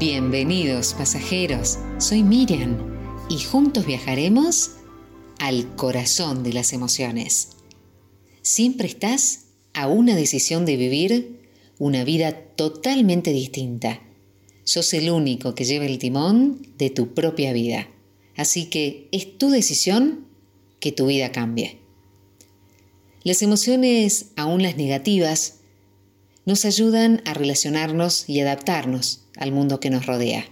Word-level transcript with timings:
Bienvenidos 0.00 0.94
pasajeros, 0.94 1.78
soy 1.98 2.22
Miriam 2.22 2.78
y 3.28 3.38
juntos 3.38 3.84
viajaremos 3.84 4.70
al 5.38 5.76
corazón 5.76 6.42
de 6.42 6.54
las 6.54 6.72
emociones. 6.72 7.50
Siempre 8.40 8.88
estás 8.88 9.48
a 9.74 9.88
una 9.88 10.16
decisión 10.16 10.64
de 10.64 10.78
vivir 10.78 11.42
una 11.78 12.02
vida 12.04 12.32
totalmente 12.32 13.34
distinta. 13.34 14.00
Sos 14.64 14.94
el 14.94 15.10
único 15.10 15.54
que 15.54 15.66
lleva 15.66 15.84
el 15.84 15.98
timón 15.98 16.66
de 16.78 16.88
tu 16.88 17.12
propia 17.12 17.52
vida. 17.52 17.86
Así 18.36 18.70
que 18.70 19.06
es 19.12 19.36
tu 19.36 19.50
decisión 19.50 20.24
que 20.78 20.92
tu 20.92 21.08
vida 21.08 21.30
cambie. 21.30 21.76
Las 23.22 23.42
emociones, 23.42 24.30
aún 24.36 24.62
las 24.62 24.78
negativas, 24.78 25.59
nos 26.50 26.64
ayudan 26.64 27.22
a 27.26 27.32
relacionarnos 27.32 28.28
y 28.28 28.40
adaptarnos 28.40 29.20
al 29.36 29.52
mundo 29.52 29.78
que 29.78 29.88
nos 29.88 30.06
rodea. 30.06 30.46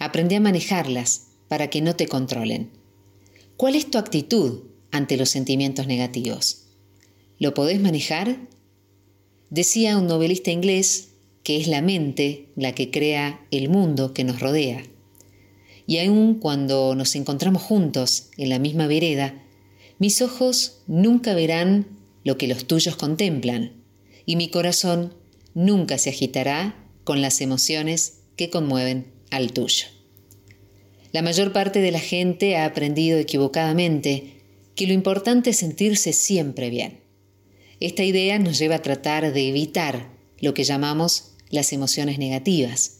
Aprende 0.00 0.34
a 0.34 0.40
manejarlas 0.40 1.28
para 1.46 1.70
que 1.70 1.80
no 1.80 1.94
te 1.94 2.08
controlen. 2.08 2.72
¿Cuál 3.56 3.76
es 3.76 3.88
tu 3.88 3.98
actitud 3.98 4.64
ante 4.90 5.16
los 5.16 5.28
sentimientos 5.28 5.86
negativos? 5.86 6.64
¿Lo 7.38 7.54
podés 7.54 7.80
manejar? 7.80 8.38
Decía 9.50 9.96
un 9.96 10.08
novelista 10.08 10.50
inglés 10.50 11.10
que 11.44 11.58
es 11.60 11.68
la 11.68 11.80
mente 11.80 12.48
la 12.56 12.74
que 12.74 12.90
crea 12.90 13.46
el 13.52 13.68
mundo 13.68 14.12
que 14.12 14.24
nos 14.24 14.40
rodea. 14.40 14.82
Y 15.86 15.98
aun 15.98 16.40
cuando 16.40 16.96
nos 16.96 17.14
encontramos 17.14 17.62
juntos 17.62 18.30
en 18.36 18.48
la 18.48 18.58
misma 18.58 18.88
vereda, 18.88 19.44
mis 20.00 20.22
ojos 20.22 20.80
nunca 20.88 21.34
verán 21.34 21.86
lo 22.24 22.36
que 22.36 22.48
los 22.48 22.64
tuyos 22.64 22.96
contemplan 22.96 23.78
y 24.28 24.36
mi 24.36 24.50
corazón 24.50 25.14
nunca 25.54 25.96
se 25.96 26.10
agitará 26.10 26.76
con 27.04 27.22
las 27.22 27.40
emociones 27.40 28.18
que 28.36 28.50
conmueven 28.50 29.10
al 29.30 29.54
tuyo. 29.54 29.86
La 31.12 31.22
mayor 31.22 31.54
parte 31.54 31.80
de 31.80 31.90
la 31.90 31.98
gente 31.98 32.54
ha 32.58 32.66
aprendido 32.66 33.18
equivocadamente 33.18 34.42
que 34.74 34.86
lo 34.86 34.92
importante 34.92 35.48
es 35.48 35.56
sentirse 35.56 36.12
siempre 36.12 36.68
bien. 36.68 37.00
Esta 37.80 38.04
idea 38.04 38.38
nos 38.38 38.58
lleva 38.58 38.74
a 38.74 38.82
tratar 38.82 39.32
de 39.32 39.48
evitar 39.48 40.10
lo 40.40 40.52
que 40.52 40.64
llamamos 40.64 41.32
las 41.48 41.72
emociones 41.72 42.18
negativas, 42.18 42.98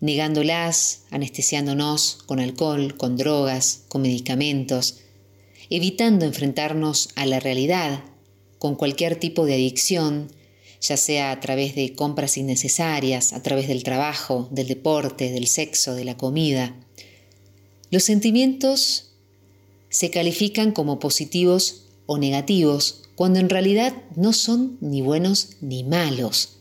negándolas, 0.00 1.04
anestesiándonos 1.10 2.18
con 2.26 2.40
alcohol, 2.40 2.98
con 2.98 3.16
drogas, 3.16 3.86
con 3.88 4.02
medicamentos, 4.02 5.00
evitando 5.70 6.26
enfrentarnos 6.26 7.08
a 7.16 7.24
la 7.24 7.40
realidad 7.40 8.04
con 8.58 8.76
cualquier 8.76 9.16
tipo 9.16 9.46
de 9.46 9.54
adicción, 9.54 10.28
ya 10.82 10.96
sea 10.96 11.30
a 11.30 11.40
través 11.40 11.76
de 11.76 11.94
compras 11.94 12.36
innecesarias, 12.36 13.32
a 13.32 13.42
través 13.42 13.68
del 13.68 13.84
trabajo, 13.84 14.48
del 14.50 14.66
deporte, 14.66 15.30
del 15.30 15.46
sexo, 15.46 15.94
de 15.94 16.04
la 16.04 16.16
comida. 16.16 16.74
Los 17.90 18.02
sentimientos 18.02 19.12
se 19.88 20.10
califican 20.10 20.72
como 20.72 20.98
positivos 20.98 21.84
o 22.06 22.18
negativos 22.18 23.04
cuando 23.14 23.38
en 23.38 23.48
realidad 23.48 23.94
no 24.16 24.32
son 24.32 24.76
ni 24.80 25.02
buenos 25.02 25.50
ni 25.60 25.84
malos. 25.84 26.58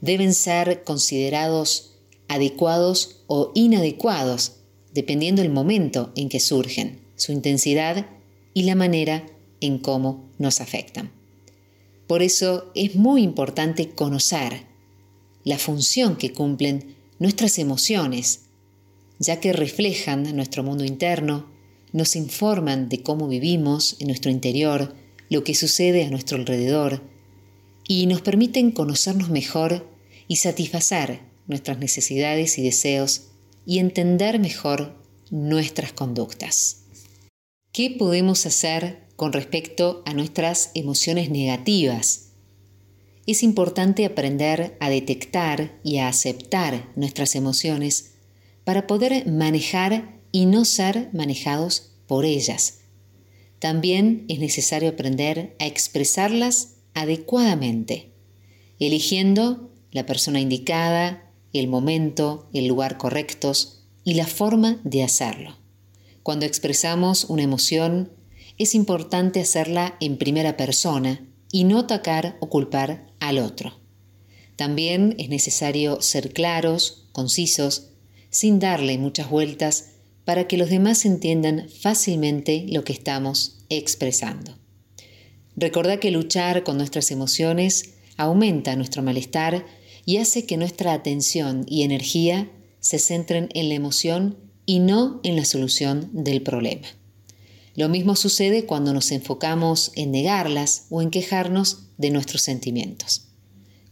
Deben 0.00 0.32
ser 0.32 0.82
considerados 0.82 1.90
adecuados 2.28 3.20
o 3.26 3.52
inadecuados, 3.54 4.52
dependiendo 4.94 5.42
del 5.42 5.52
momento 5.52 6.12
en 6.16 6.30
que 6.30 6.40
surgen, 6.40 7.00
su 7.16 7.32
intensidad 7.32 8.06
y 8.54 8.62
la 8.62 8.74
manera 8.74 9.26
en 9.60 9.78
cómo 9.78 10.30
nos 10.38 10.60
afectan. 10.60 11.23
Por 12.06 12.22
eso 12.22 12.70
es 12.74 12.96
muy 12.96 13.22
importante 13.22 13.90
conocer 13.90 14.66
la 15.44 15.58
función 15.58 16.16
que 16.16 16.32
cumplen 16.32 16.96
nuestras 17.18 17.58
emociones, 17.58 18.46
ya 19.18 19.40
que 19.40 19.52
reflejan 19.52 20.34
nuestro 20.36 20.62
mundo 20.62 20.84
interno, 20.84 21.50
nos 21.92 22.16
informan 22.16 22.88
de 22.88 23.02
cómo 23.02 23.28
vivimos 23.28 23.96
en 24.00 24.08
nuestro 24.08 24.30
interior, 24.30 24.94
lo 25.30 25.44
que 25.44 25.54
sucede 25.54 26.04
a 26.04 26.10
nuestro 26.10 26.36
alrededor, 26.36 27.02
y 27.86 28.06
nos 28.06 28.20
permiten 28.20 28.72
conocernos 28.72 29.30
mejor 29.30 29.88
y 30.26 30.36
satisfacer 30.36 31.20
nuestras 31.46 31.78
necesidades 31.78 32.58
y 32.58 32.62
deseos 32.62 33.28
y 33.66 33.78
entender 33.78 34.38
mejor 34.38 34.98
nuestras 35.30 35.92
conductas. 35.92 36.84
¿Qué 37.72 37.90
podemos 37.90 38.46
hacer 38.46 39.03
con 39.16 39.32
respecto 39.32 40.02
a 40.06 40.14
nuestras 40.14 40.70
emociones 40.74 41.30
negativas. 41.30 42.30
Es 43.26 43.42
importante 43.42 44.04
aprender 44.04 44.76
a 44.80 44.90
detectar 44.90 45.78
y 45.82 45.98
a 45.98 46.08
aceptar 46.08 46.90
nuestras 46.96 47.34
emociones 47.34 48.12
para 48.64 48.86
poder 48.86 49.26
manejar 49.26 50.20
y 50.32 50.46
no 50.46 50.64
ser 50.64 51.08
manejados 51.12 51.92
por 52.06 52.24
ellas. 52.24 52.80
También 53.58 54.26
es 54.28 54.40
necesario 54.40 54.90
aprender 54.90 55.56
a 55.58 55.66
expresarlas 55.66 56.74
adecuadamente, 56.92 58.12
eligiendo 58.78 59.70
la 59.90 60.04
persona 60.06 60.40
indicada, 60.40 61.30
el 61.52 61.68
momento, 61.68 62.48
el 62.52 62.66
lugar 62.66 62.98
correctos 62.98 63.84
y 64.02 64.14
la 64.14 64.26
forma 64.26 64.80
de 64.84 65.02
hacerlo. 65.02 65.56
Cuando 66.22 66.46
expresamos 66.46 67.24
una 67.24 67.42
emoción, 67.42 68.10
es 68.58 68.74
importante 68.74 69.40
hacerla 69.40 69.96
en 70.00 70.16
primera 70.16 70.56
persona 70.56 71.26
y 71.50 71.64
no 71.64 71.80
atacar 71.80 72.36
o 72.40 72.48
culpar 72.48 73.06
al 73.20 73.38
otro. 73.38 73.78
También 74.56 75.16
es 75.18 75.28
necesario 75.28 76.00
ser 76.00 76.32
claros, 76.32 77.06
concisos, 77.12 77.90
sin 78.30 78.58
darle 78.58 78.98
muchas 78.98 79.30
vueltas 79.30 79.90
para 80.24 80.46
que 80.48 80.56
los 80.56 80.70
demás 80.70 81.04
entiendan 81.04 81.68
fácilmente 81.68 82.66
lo 82.68 82.84
que 82.84 82.92
estamos 82.92 83.58
expresando. 83.68 84.56
Recordá 85.56 86.00
que 86.00 86.10
luchar 86.10 86.64
con 86.64 86.76
nuestras 86.76 87.10
emociones 87.10 87.94
aumenta 88.16 88.76
nuestro 88.76 89.02
malestar 89.02 89.66
y 90.04 90.18
hace 90.18 90.46
que 90.46 90.56
nuestra 90.56 90.92
atención 90.92 91.64
y 91.68 91.82
energía 91.82 92.50
se 92.80 92.98
centren 92.98 93.48
en 93.54 93.68
la 93.68 93.74
emoción 93.74 94.36
y 94.66 94.78
no 94.78 95.20
en 95.24 95.36
la 95.36 95.44
solución 95.44 96.10
del 96.12 96.42
problema. 96.42 96.86
Lo 97.76 97.88
mismo 97.88 98.14
sucede 98.14 98.66
cuando 98.66 98.92
nos 98.92 99.10
enfocamos 99.10 99.90
en 99.96 100.12
negarlas 100.12 100.86
o 100.90 101.02
en 101.02 101.10
quejarnos 101.10 101.88
de 101.98 102.10
nuestros 102.10 102.42
sentimientos. 102.42 103.28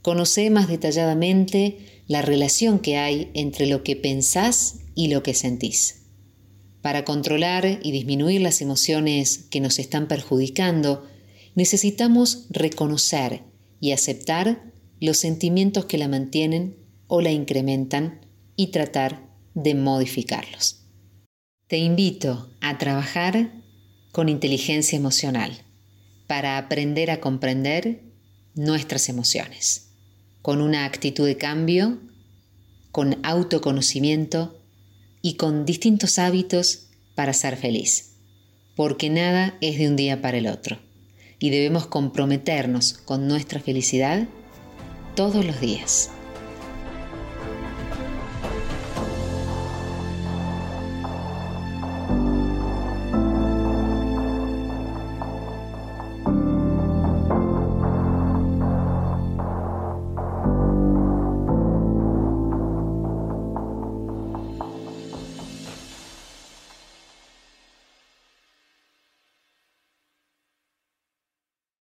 Conoce 0.03 0.51
más 0.51 0.69
detalladamente 0.69 2.03
la 2.07 2.23
relación 2.23 2.79
que 2.79 2.97
hay 2.97 3.31
entre 3.35 3.67
lo 3.67 3.83
que 3.83 3.97
pensás 3.97 4.81
y 4.95 5.09
lo 5.09 5.23
que 5.23 5.35
sentís. 5.35 6.03
Para 6.81 7.05
controlar 7.05 7.81
y 7.83 7.93
disminuir 7.93 8.41
las 8.41 8.61
emociones 8.61 9.47
que 9.51 9.61
nos 9.61 9.79
están 9.79 10.09
perjudicando, 10.09 11.07
necesitamos 11.55 12.47
reconocer 12.51 13.43
y 13.81 13.93
aceptar 13.93 14.73
los 15.01 15.17
sentimientos 15.17 15.87
que 15.87 15.99
la 15.99 16.09
mantienen 16.09 16.77
o 17.07 17.21
la 17.21 17.31
incrementan 17.31 18.27
y 18.57 18.69
tratar 18.69 19.29
de 19.55 19.75
modificarlos. 19.75 20.85
Te 21.67 21.79
invito 21.79 22.51
a 22.61 22.79
trabajar 22.79 23.62
con 24.13 24.29
inteligencia 24.29 24.97
emocional 24.97 25.63
para 26.27 26.59
aprender 26.59 27.11
a 27.11 27.21
comprender 27.21 28.01
nuestras 28.55 29.09
emociones, 29.09 29.89
con 30.43 30.61
una 30.61 30.85
actitud 30.85 31.27
de 31.27 31.37
cambio, 31.37 31.99
con 32.91 33.19
autoconocimiento 33.25 34.59
y 35.23 35.35
con 35.35 35.65
distintos 35.65 36.19
hábitos 36.19 36.89
para 37.15 37.33
ser 37.33 37.57
feliz, 37.57 38.13
porque 38.77 39.11
nada 39.11 39.57
es 39.61 39.79
de 39.79 39.89
un 39.89 39.97
día 39.97 40.23
para 40.23 40.39
el 40.39 40.47
otro 40.47 40.79
y 41.39 41.51
debemos 41.51 41.87
comprometernos 41.87 42.93
con 42.93 43.27
nuestra 43.27 43.61
felicidad 43.61 44.29
todos 45.17 45.45
los 45.45 45.61
días. 45.61 46.11